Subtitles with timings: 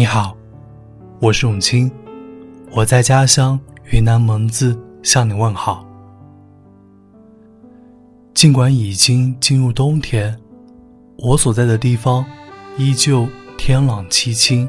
[0.00, 0.34] 你好，
[1.20, 1.92] 我是永清，
[2.70, 5.86] 我在家乡云南蒙自向你问好。
[8.32, 10.34] 尽管已经进入冬天，
[11.18, 12.24] 我所在的地方
[12.78, 14.66] 依旧天朗气清，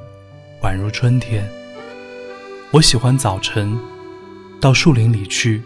[0.61, 1.49] 宛如春天。
[2.71, 3.79] 我喜欢早晨
[4.59, 5.61] 到树林里去，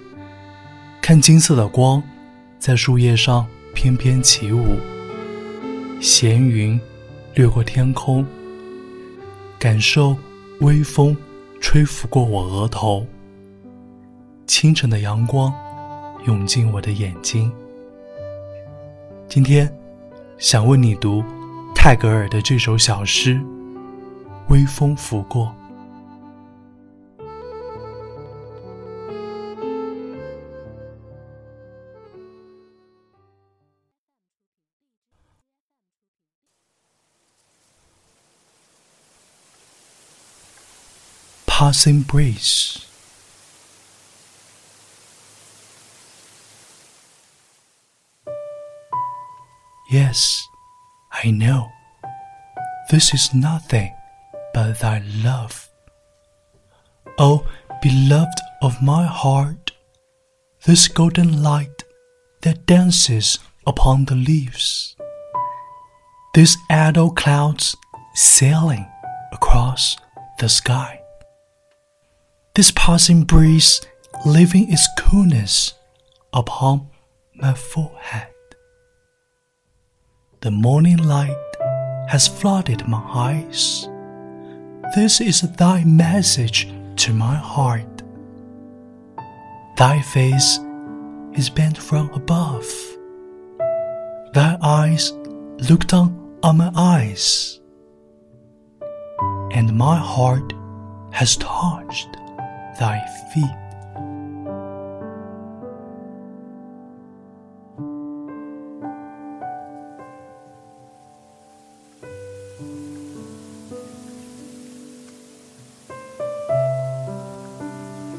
[1.02, 2.04] 看金色的光
[2.60, 4.78] 在树叶上翩翩起舞，
[6.00, 6.80] 闲云
[7.34, 8.24] 掠过天空。
[9.60, 10.16] 感受
[10.60, 11.16] 微风
[11.60, 13.06] 吹拂过我额头，
[14.46, 15.54] 清晨的阳光
[16.26, 17.52] 涌进我的眼睛。
[19.28, 19.72] 今天
[20.38, 21.24] 想为你读
[21.74, 23.36] 泰戈尔的这首小诗
[24.50, 25.48] 《微风拂过》。
[41.58, 42.86] Passing breeze.
[49.90, 50.46] Yes,
[51.14, 51.72] I know.
[52.92, 53.96] This is nothing
[54.54, 55.70] but thy love.
[57.18, 57.48] O
[57.82, 59.72] beloved of my heart,
[60.66, 61.86] this golden light
[62.42, 64.98] that dances upon the leaves,
[66.34, 67.78] these idle clouds
[68.14, 68.86] sailing
[69.32, 69.96] across
[70.40, 71.05] the sky
[72.56, 73.82] this passing breeze
[74.26, 75.74] leaving its coolness
[76.34, 76.88] upon
[77.36, 78.34] my forehead.
[80.40, 81.36] The morning light
[82.08, 83.90] has flooded my eyes.
[84.96, 88.04] This is thy message to my heart.
[89.76, 90.60] Thy face
[91.34, 92.66] is bent from above.
[94.34, 95.12] Thy eyes
[95.70, 97.60] look down on my eyes.
[99.52, 100.54] And my heart
[101.12, 102.16] has touched
[102.78, 103.00] thy
[103.32, 103.50] feet.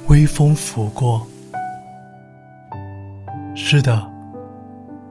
[0.08, 1.26] 微风拂过，
[3.54, 4.10] 是的，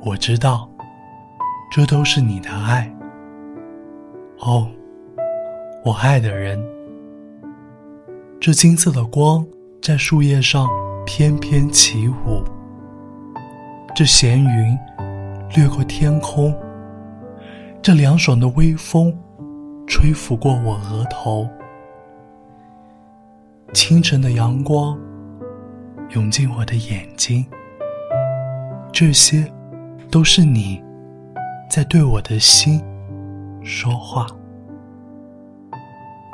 [0.02, 0.68] 我知道，
[1.72, 2.92] 这都是你的爱。
[4.40, 4.68] 哦，
[5.84, 6.75] 我爱的人。
[8.46, 9.44] 这金色的光
[9.82, 10.70] 在树叶上
[11.04, 12.44] 翩翩起舞，
[13.96, 14.78] 这闲云
[15.56, 16.56] 掠过天空，
[17.82, 19.12] 这凉爽的微风
[19.88, 21.50] 吹拂过我额头，
[23.74, 24.96] 清晨的阳光
[26.12, 27.44] 涌进我的眼睛，
[28.92, 29.52] 这些
[30.12, 30.80] 都是你
[31.68, 32.80] 在对我的心
[33.64, 34.28] 说话，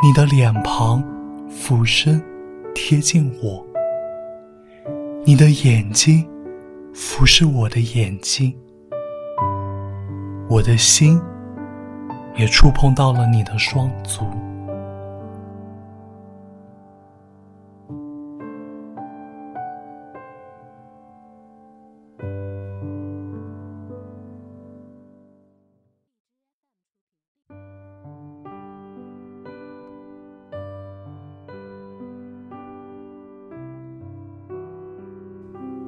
[0.03, 1.01] 你的脸庞。
[1.51, 2.23] 俯身
[2.73, 3.65] 贴近我，
[5.25, 6.25] 你的眼睛
[6.93, 8.55] 俯视我的眼睛，
[10.49, 11.19] 我的心
[12.37, 14.25] 也触碰到了你的双足。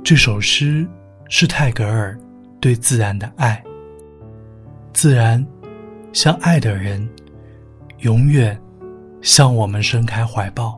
[0.04, 0.86] 这首诗
[1.30, 2.20] 是泰戈尔
[2.60, 3.64] 对自然的爱。
[4.92, 5.44] 自然，
[6.12, 7.08] 像爱的人，
[8.00, 8.60] 永远
[9.22, 10.78] 向我们伸开怀抱。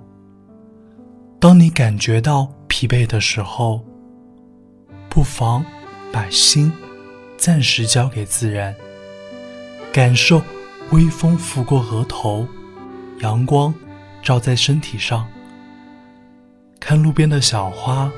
[1.40, 3.84] 当你感觉到疲惫的时候，
[5.10, 5.66] 不妨
[6.12, 6.72] 把心
[7.36, 8.76] 暂时交给自然，
[9.92, 10.40] 感受
[10.92, 12.48] 微风拂过额头，
[13.22, 13.74] 阳光
[14.22, 15.28] 照在身体上，
[16.80, 18.12] 看路边的小花。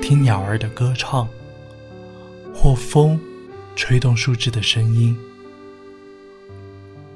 [0.00, 1.28] 听鸟儿的歌唱，
[2.54, 3.18] 或风
[3.74, 5.16] 吹动树枝的声音。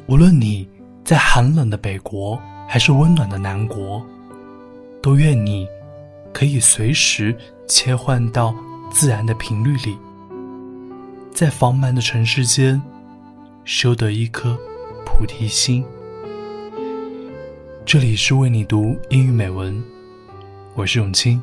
[0.06, 0.69] 无论你
[1.05, 4.05] 在寒冷的北国，还是温暖的南国，
[5.00, 5.69] 都愿你
[6.32, 7.37] 可以随时
[7.69, 8.55] 切换到
[8.91, 9.97] 自然的频率里，
[11.32, 12.81] 在繁忙的城市间
[13.65, 14.59] 修得一颗
[15.06, 15.85] 菩提心。
[17.87, 19.82] 这里是为你读英语美文，
[20.75, 21.41] 我是永清。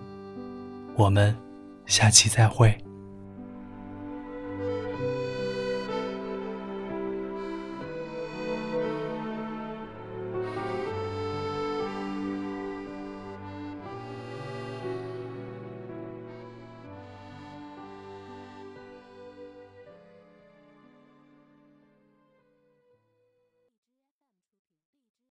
[0.98, 1.36] 我们
[1.86, 2.76] 下期再会。